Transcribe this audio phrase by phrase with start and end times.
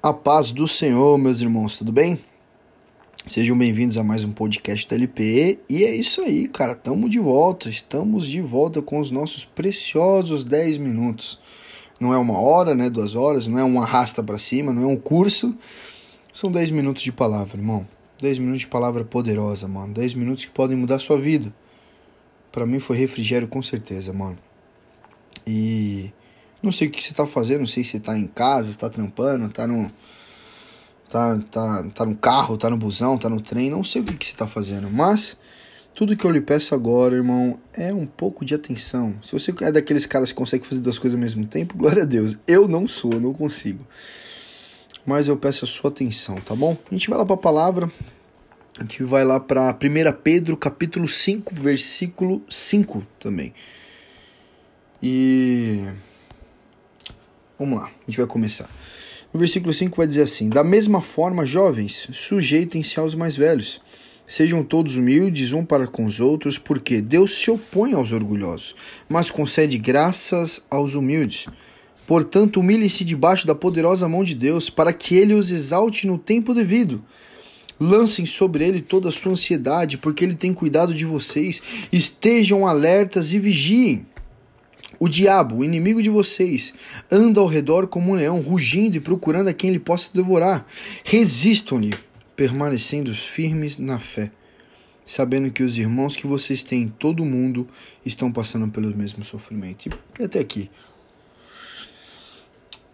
[0.00, 2.20] A paz do Senhor, meus irmãos, tudo bem?
[3.26, 5.58] Sejam bem-vindos a mais um podcast da LPE.
[5.68, 7.68] E é isso aí, cara, estamos de volta.
[7.68, 11.40] Estamos de volta com os nossos preciosos 10 minutos.
[11.98, 12.88] Não é uma hora, né?
[12.88, 15.52] Duas horas, não é um arrasta para cima, não é um curso.
[16.32, 17.84] São 10 minutos de palavra, irmão.
[18.22, 19.92] 10 minutos de palavra poderosa, mano.
[19.94, 21.52] 10 minutos que podem mudar a sua vida.
[22.52, 24.38] Para mim foi refrigério com certeza, mano.
[25.44, 26.12] E
[26.62, 28.88] não sei o que você tá fazendo, não sei se tá em casa, se tá
[28.88, 29.86] trampando, tá no.
[31.08, 34.12] Tá, tá, tá no carro, tá no busão, tá no trem, não sei o que,
[34.12, 35.38] que você tá fazendo, mas
[35.98, 39.16] tudo que eu lhe peço agora, irmão, é um pouco de atenção.
[39.20, 42.06] Se você é daqueles caras que consegue fazer duas coisas ao mesmo tempo, glória a
[42.06, 42.38] Deus.
[42.46, 43.84] Eu não sou, eu não consigo.
[45.04, 46.76] Mas eu peço a sua atenção, tá bom?
[46.88, 47.90] A gente vai lá para a palavra.
[48.78, 53.52] A gente vai lá para 1 Pedro, capítulo 5, versículo 5 também.
[55.02, 55.84] E
[57.58, 58.70] Vamos lá, a gente vai começar.
[59.34, 63.80] No versículo 5 vai dizer assim: Da mesma forma, jovens, sujeitem-se aos mais velhos.
[64.26, 68.76] Sejam todos humildes um para com os outros, porque Deus se opõe aos orgulhosos,
[69.08, 71.46] mas concede graças aos humildes.
[72.06, 76.54] Portanto, humilhem-se debaixo da poderosa mão de Deus, para que ele os exalte no tempo
[76.54, 77.02] devido.
[77.80, 81.62] Lancem sobre ele toda a sua ansiedade, porque ele tem cuidado de vocês.
[81.92, 84.06] Estejam alertas e vigiem.
[85.00, 86.74] O diabo, o inimigo de vocês,
[87.10, 90.66] anda ao redor como um leão, rugindo e procurando a quem ele possa devorar.
[91.04, 91.94] Resistam-lhe,
[92.34, 94.32] permanecendo firmes na fé,
[95.06, 97.68] sabendo que os irmãos que vocês têm em todo o mundo
[98.04, 99.88] estão passando pelo mesmo sofrimento.
[100.18, 100.68] E até aqui.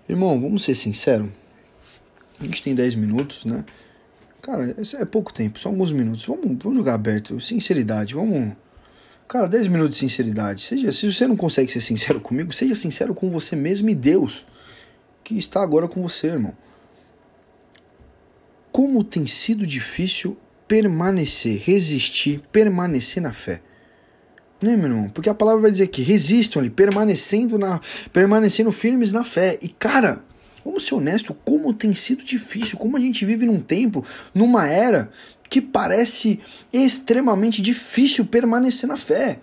[0.07, 1.29] Irmão, vamos ser sinceros.
[2.39, 3.65] A gente tem 10 minutos, né?
[4.43, 6.27] Cara, é pouco tempo, só alguns minutos.
[6.27, 8.55] Vamos, vamos jogar aberto, sinceridade, vamos
[9.27, 10.63] Cara, 10 minutos de sinceridade.
[10.63, 14.47] Seja, se você não consegue ser sincero comigo, seja sincero com você mesmo e Deus,
[15.23, 16.55] que está agora com você, irmão.
[18.71, 20.37] Como tem sido difícil
[20.69, 23.63] permanecer, resistir, permanecer na fé.
[24.61, 25.09] Né, meu irmão?
[25.09, 27.81] Porque a palavra vai dizer que resistam ali, permanecendo na,
[28.13, 29.59] permanecendo firmes na fé.
[29.61, 30.25] E cara,
[30.65, 35.11] vamos ser honestos, como tem sido difícil, como a gente vive num tempo, numa era
[35.49, 36.41] que parece
[36.73, 39.39] extremamente difícil permanecer na fé.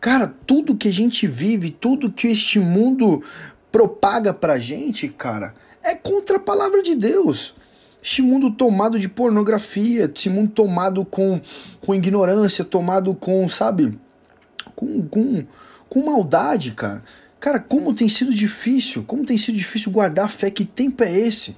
[0.00, 3.22] Cara, tudo que a gente vive, tudo que este mundo
[3.70, 7.54] propaga pra gente, cara, é contra a palavra de Deus.
[8.02, 11.40] Este mundo tomado de pornografia, este mundo tomado com,
[11.84, 13.98] com ignorância, tomado com, sabe,
[14.76, 15.44] com, com,
[15.88, 17.02] com maldade, cara.
[17.38, 21.18] Cara, como tem sido difícil, como tem sido difícil guardar a fé, que tempo é
[21.18, 21.56] esse?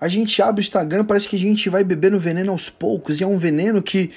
[0.00, 3.24] A gente abre o Instagram, parece que a gente vai bebendo veneno aos poucos, e
[3.24, 4.10] é um veneno que,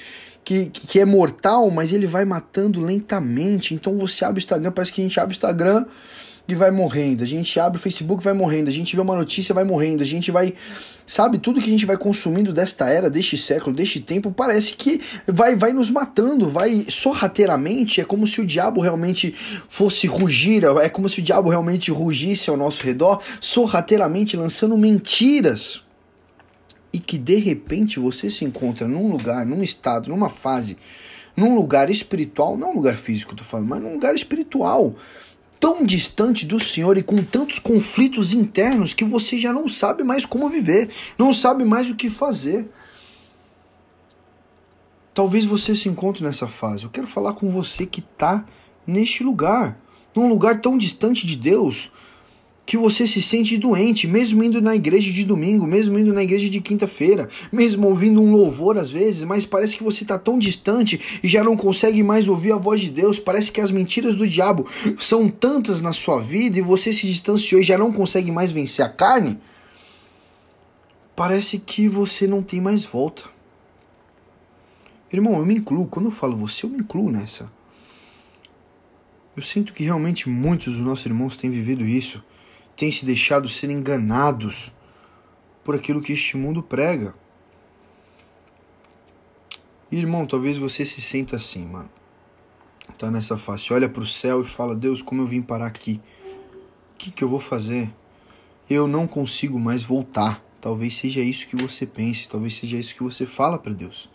[0.44, 3.74] que, que é mortal, mas ele vai matando lentamente.
[3.74, 5.84] Então você abre o Instagram, parece que a gente abre o Instagram
[6.46, 7.22] e vai morrendo.
[7.22, 8.68] A gente abre o Facebook e vai morrendo.
[8.68, 10.02] A gente vê uma notícia vai morrendo.
[10.02, 10.54] A gente vai.
[11.06, 15.02] Sabe, tudo que a gente vai consumindo desta era, deste século, deste tempo, parece que
[15.26, 18.00] vai, vai nos matando, vai sorrateiramente.
[18.00, 19.34] É como se o diabo realmente
[19.68, 25.82] fosse rugir, é como se o diabo realmente rugisse ao nosso redor, sorrateiramente lançando mentiras.
[26.92, 30.78] E que de repente você se encontra num lugar, num estado, numa fase,
[31.36, 34.94] num lugar espiritual, não um lugar físico, tô falando, mas num lugar espiritual
[35.64, 40.26] tão distante do Senhor e com tantos conflitos internos que você já não sabe mais
[40.26, 42.68] como viver, não sabe mais o que fazer.
[45.14, 46.84] Talvez você se encontre nessa fase.
[46.84, 48.44] Eu quero falar com você que está
[48.86, 49.80] neste lugar,
[50.14, 51.90] num lugar tão distante de Deus,
[52.66, 56.48] que você se sente doente, mesmo indo na igreja de domingo, mesmo indo na igreja
[56.48, 61.20] de quinta-feira, mesmo ouvindo um louvor às vezes, mas parece que você está tão distante
[61.22, 63.18] e já não consegue mais ouvir a voz de Deus.
[63.18, 64.66] Parece que as mentiras do diabo
[64.98, 68.84] são tantas na sua vida e você se distanciou e já não consegue mais vencer
[68.84, 69.38] a carne.
[71.14, 73.24] Parece que você não tem mais volta.
[75.12, 75.86] Irmão, eu me incluo.
[75.86, 77.52] Quando eu falo você, eu me incluo nessa.
[79.36, 82.22] Eu sinto que realmente muitos dos nossos irmãos têm vivido isso
[82.76, 84.72] têm se deixado ser enganados
[85.62, 87.14] por aquilo que este mundo prega.
[89.90, 91.90] Irmão, talvez você se sinta assim, mano.
[92.98, 96.00] Tá nessa face, olha para o céu e fala: Deus, como eu vim parar aqui?
[96.94, 97.92] O que, que eu vou fazer?
[98.68, 100.42] Eu não consigo mais voltar.
[100.60, 104.10] Talvez seja isso que você pense, talvez seja isso que você fala para Deus.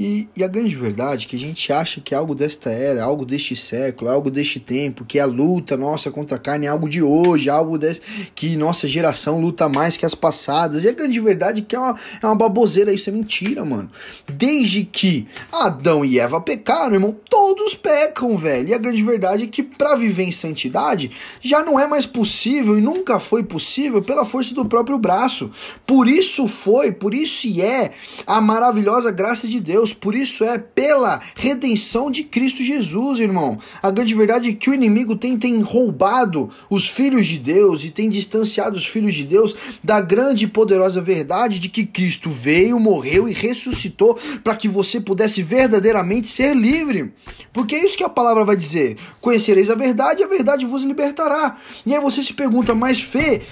[0.00, 3.26] E, e, a grande verdade é que a gente acha que algo desta era, algo
[3.26, 7.02] deste século, algo deste tempo, que a luta nossa contra a carne é algo de
[7.02, 8.00] hoje, algo de,
[8.32, 10.84] que nossa geração luta mais que as passadas.
[10.84, 13.90] E a grande verdade é que é uma, é uma baboseira, isso é mentira, mano.
[14.28, 18.68] Desde que Adão e Eva pecaram, irmão, todos pecam, velho.
[18.68, 21.10] E a grande verdade é que para viver em santidade
[21.40, 25.50] já não é mais possível e nunca foi possível pela força do próprio braço.
[25.84, 27.90] Por isso foi, por isso é
[28.24, 33.58] a maravilhosa graça de Deus Deus, por isso é pela redenção de Cristo Jesus, irmão.
[33.82, 37.90] A grande verdade é que o inimigo tem, tem roubado os filhos de Deus e
[37.90, 42.78] tem distanciado os filhos de Deus da grande e poderosa verdade de que Cristo veio,
[42.78, 47.12] morreu e ressuscitou para que você pudesse verdadeiramente ser livre.
[47.52, 50.82] Porque é isso que a palavra vai dizer: conhecereis a verdade e a verdade vos
[50.82, 51.56] libertará.
[51.84, 53.42] E aí você se pergunta, mas fé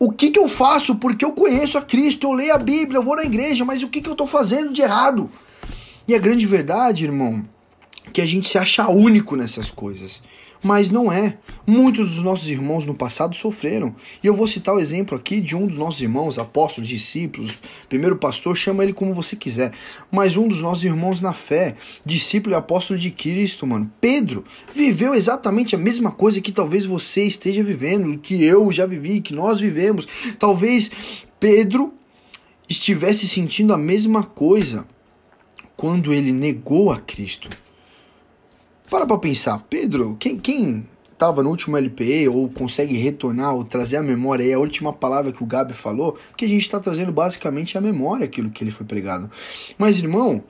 [0.00, 0.94] o que, que eu faço?
[0.94, 3.88] Porque eu conheço a Cristo, eu leio a Bíblia, eu vou na igreja, mas o
[3.88, 5.28] que, que eu estou fazendo de errado?
[6.10, 7.44] E a grande verdade, irmão,
[8.12, 10.20] que a gente se acha único nessas coisas.
[10.60, 11.38] Mas não é.
[11.64, 13.94] Muitos dos nossos irmãos no passado sofreram.
[14.20, 17.56] E eu vou citar o exemplo aqui de um dos nossos irmãos, apóstolos, discípulos,
[17.88, 19.72] primeiro pastor, chama ele como você quiser.
[20.10, 25.14] Mas um dos nossos irmãos na fé, discípulo e apóstolo de Cristo, mano, Pedro, viveu
[25.14, 29.60] exatamente a mesma coisa que talvez você esteja vivendo, que eu já vivi, que nós
[29.60, 30.08] vivemos.
[30.40, 30.90] Talvez
[31.38, 31.94] Pedro
[32.68, 34.84] estivesse sentindo a mesma coisa
[35.80, 37.48] quando ele negou a Cristo.
[38.90, 43.96] Para para pensar, Pedro, quem, quem estava no último LPE ou consegue retornar ou trazer
[43.96, 47.10] a memória aí a última palavra que o Gabi falou, que a gente está trazendo
[47.10, 49.30] basicamente a memória aquilo que ele foi pregado.
[49.78, 50.44] Mas irmão,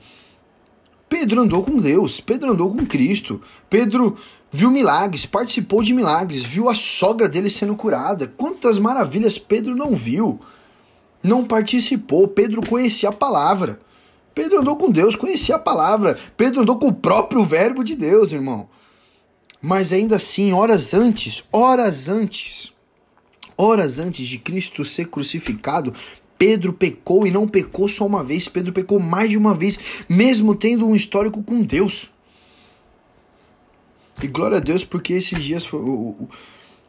[1.07, 4.17] Pedro andou com Deus, Pedro andou com Cristo, Pedro
[4.51, 8.27] viu milagres, participou de milagres, viu a sogra dele sendo curada.
[8.27, 10.41] Quantas maravilhas Pedro não viu?
[11.23, 13.79] Não participou, Pedro conhecia a palavra.
[14.33, 16.17] Pedro andou com Deus, conhecia a palavra.
[16.37, 18.69] Pedro andou com o próprio verbo de Deus, irmão.
[19.61, 22.73] Mas ainda assim, horas antes, horas antes,
[23.57, 25.93] horas antes de Cristo ser crucificado,
[26.37, 30.55] Pedro pecou e não pecou só uma vez, Pedro pecou mais de uma vez, mesmo
[30.55, 32.09] tendo um histórico com Deus.
[34.23, 35.79] E glória a Deus, porque esses dias foi,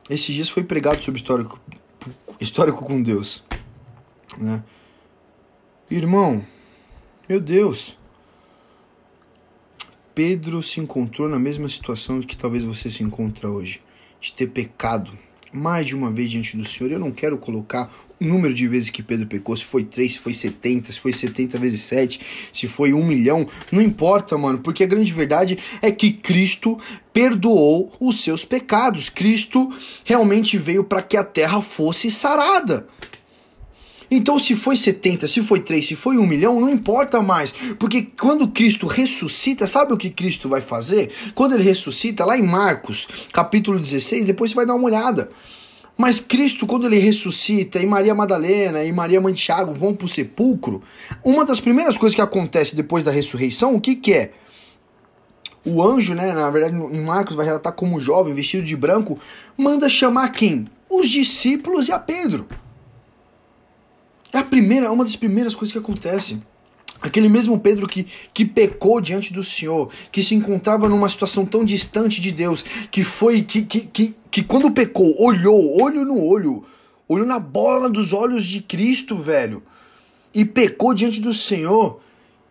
[0.08, 1.60] esses dias foi pregado sobre histórico,
[2.40, 3.44] histórico com Deus.
[4.38, 4.64] Né?
[5.90, 6.42] Irmão,
[7.32, 7.96] meu Deus!
[10.14, 13.80] Pedro se encontrou na mesma situação que talvez você se encontra hoje,
[14.20, 15.18] de ter pecado
[15.50, 16.92] mais de uma vez diante do Senhor.
[16.92, 17.90] Eu não quero colocar
[18.20, 21.14] o número de vezes que Pedro pecou, se foi 3, se foi 70, se foi
[21.14, 22.20] 70 vezes 7,
[22.52, 26.78] se foi 1 milhão, não importa, mano, porque a grande verdade é que Cristo
[27.14, 29.08] perdoou os seus pecados.
[29.08, 29.74] Cristo
[30.04, 32.86] realmente veio para que a terra fosse sarada.
[34.14, 37.50] Então, se foi 70, se foi 3, se foi 1 milhão, não importa mais.
[37.78, 41.10] Porque quando Cristo ressuscita, sabe o que Cristo vai fazer?
[41.34, 45.30] Quando ele ressuscita, lá em Marcos, capítulo 16, depois você vai dar uma olhada.
[45.96, 50.08] Mas Cristo, quando ele ressuscita, e Maria Madalena e Maria Mãe Tiago vão para o
[50.08, 50.82] sepulcro,
[51.24, 54.32] uma das primeiras coisas que acontece depois da ressurreição, o que, que é?
[55.64, 59.18] O anjo, né, na verdade, em Marcos vai relatar como jovem, vestido de branco,
[59.56, 60.66] manda chamar quem?
[60.90, 62.46] Os discípulos e a Pedro.
[64.32, 66.42] É a primeira, uma das primeiras coisas que acontece.
[67.00, 71.64] Aquele mesmo Pedro que, que pecou diante do Senhor, que se encontrava numa situação tão
[71.64, 76.64] distante de Deus, que foi que, que, que, que quando pecou, olhou, olho no olho,
[77.08, 79.64] olhou na bola dos olhos de Cristo, velho,
[80.32, 82.00] e pecou diante do Senhor,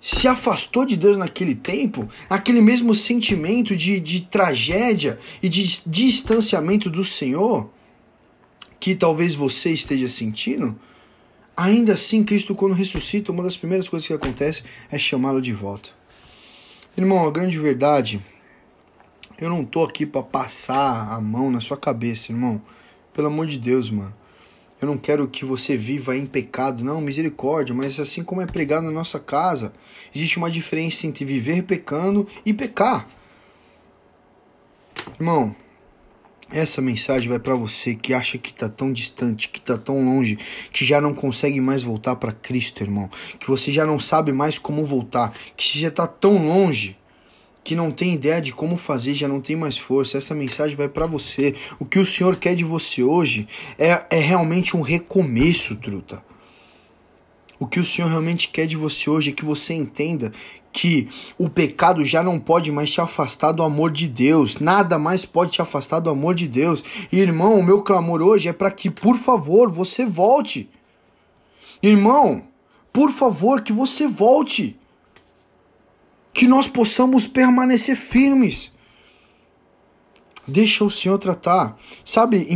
[0.01, 6.89] se afastou de Deus naquele tempo, aquele mesmo sentimento de, de tragédia e de distanciamento
[6.89, 7.69] do Senhor,
[8.79, 10.77] que talvez você esteja sentindo,
[11.55, 15.89] Ainda assim, Cristo, quando ressuscita, uma das primeiras coisas que acontece é chamá-lo de volta.
[16.97, 18.23] Irmão, a grande verdade,
[19.37, 22.61] eu não tô aqui para passar a mão na sua cabeça, irmão.
[23.13, 24.13] Pelo amor de Deus, mano.
[24.81, 28.85] Eu não quero que você viva em pecado, não, misericórdia, mas assim como é pregado
[28.85, 29.73] na nossa casa,
[30.13, 33.07] existe uma diferença entre viver pecando e pecar.
[35.19, 35.55] Irmão,
[36.51, 40.37] essa mensagem vai para você que acha que está tão distante, que está tão longe,
[40.71, 43.09] que já não consegue mais voltar para Cristo, irmão.
[43.39, 46.97] Que você já não sabe mais como voltar, que você já está tão longe
[47.63, 50.17] que não tem ideia de como fazer, já não tem mais força.
[50.17, 51.55] Essa mensagem vai para você.
[51.79, 56.23] O que o Senhor quer de você hoje é, é realmente um recomeço, truta.
[57.59, 60.31] O que o Senhor realmente quer de você hoje é que você entenda
[60.71, 65.25] que o pecado já não pode mais te afastar do amor de Deus, nada mais
[65.25, 66.83] pode te afastar do amor de Deus.
[67.11, 70.69] E, irmão, o meu clamor hoje é para que, por favor, você volte.
[71.83, 72.43] Irmão,
[72.93, 74.77] por favor, que você volte.
[76.33, 78.71] que nós possamos permanecer firmes.
[80.47, 81.77] Deixa o Senhor tratar.
[82.03, 82.47] Sabe,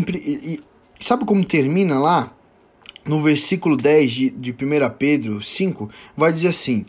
[1.00, 2.32] sabe como termina lá?
[3.06, 4.56] No versículo 10 de, de 1
[4.98, 6.86] Pedro 5, vai dizer assim: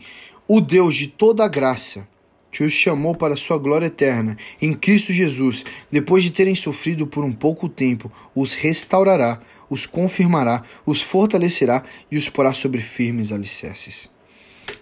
[0.49, 2.07] O Deus de toda graça,
[2.49, 7.05] que os chamou para a sua glória eterna em Cristo Jesus, depois de terem sofrido
[7.05, 13.33] por um pouco tempo, os restaurará, os confirmará, os fortalecerá e os porá sobre firmes
[13.33, 14.09] alicerces.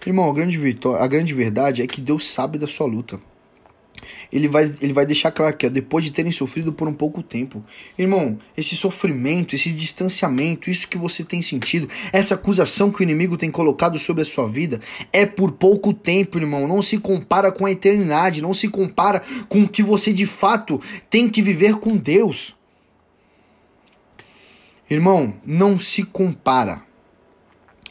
[0.06, 0.56] Irmão, a grande,
[1.00, 3.20] a grande verdade é que Deus sabe da sua luta.
[4.32, 7.64] Ele vai, ele vai deixar claro que depois de terem sofrido por um pouco tempo.
[7.98, 13.36] Irmão, esse sofrimento, esse distanciamento, isso que você tem sentido, essa acusação que o inimigo
[13.36, 14.80] tem colocado sobre a sua vida,
[15.12, 16.66] é por pouco tempo, irmão.
[16.68, 20.80] Não se compara com a eternidade, não se compara com o que você de fato
[21.08, 22.54] tem que viver com Deus.
[24.88, 26.82] Irmão, não se compara.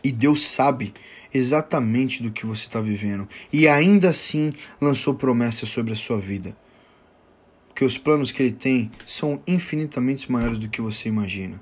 [0.04, 0.94] E Deus sabe
[1.36, 6.56] exatamente do que você está vivendo e ainda assim lançou promessas sobre a sua vida.
[7.68, 11.62] Porque os planos que ele tem são infinitamente maiores do que você imagina.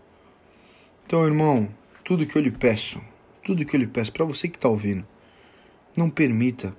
[1.03, 1.67] Então, irmão,
[2.03, 3.01] tudo que eu lhe peço,
[3.43, 5.03] tudo que eu lhe peço para você que está ouvindo,
[5.97, 6.75] não permita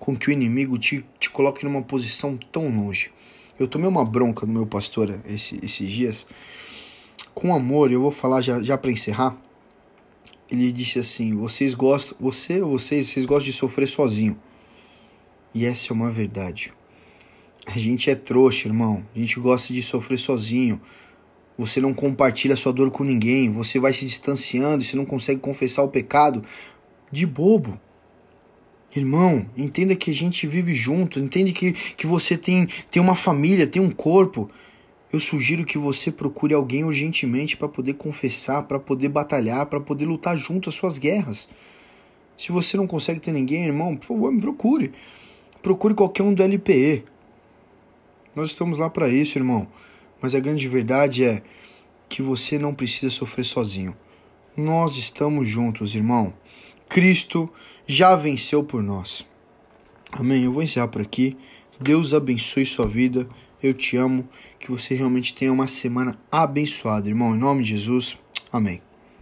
[0.00, 3.12] com que o inimigo te, te coloque numa posição tão longe.
[3.56, 6.26] Eu tomei uma bronca do meu pastor esse, esses dias.
[7.32, 9.36] Com amor, eu vou falar já, já para encerrar
[10.54, 14.38] ele disse assim: vocês gostam, você ou vocês, vocês gostam de sofrer sozinho.
[15.54, 16.72] E essa é uma verdade.
[17.66, 19.04] A gente é trouxa, irmão.
[19.14, 20.80] A gente gosta de sofrer sozinho.
[21.56, 23.50] Você não compartilha sua dor com ninguém.
[23.52, 26.44] Você vai se distanciando você não consegue confessar o pecado
[27.10, 27.80] de bobo.
[28.94, 31.18] Irmão, entenda que a gente vive junto.
[31.18, 34.50] Entende que, que você tem, tem uma família, tem um corpo
[35.14, 40.06] eu sugiro que você procure alguém urgentemente para poder confessar, para poder batalhar, para poder
[40.06, 41.48] lutar junto as suas guerras.
[42.36, 44.92] Se você não consegue ter ninguém, irmão, por favor, me procure.
[45.62, 47.04] Procure qualquer um do LPE.
[48.34, 49.68] Nós estamos lá para isso, irmão.
[50.20, 51.42] Mas a grande verdade é
[52.08, 53.96] que você não precisa sofrer sozinho.
[54.56, 56.34] Nós estamos juntos, irmão.
[56.88, 57.48] Cristo
[57.86, 59.24] já venceu por nós.
[60.10, 60.44] Amém.
[60.44, 61.36] Eu vou encerrar por aqui.
[61.80, 63.28] Deus abençoe sua vida.
[63.62, 64.28] Eu te amo.
[64.64, 67.34] Que você realmente tenha uma semana abençoada, irmão.
[67.34, 68.18] Em nome de Jesus.
[68.50, 68.80] Amém.